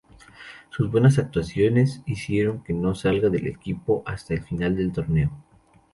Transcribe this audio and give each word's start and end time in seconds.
Sus 0.71 0.89
buenas 0.89 1.19
actuaciones 1.19 2.01
hicieron 2.07 2.63
que 2.63 2.73
no 2.73 2.95
salga 2.95 3.29
del 3.29 3.45
equipo 3.45 4.01
hasta 4.07 4.33
el 4.33 4.41
final 4.41 4.75
del 4.75 4.91
torneo. 4.91 5.29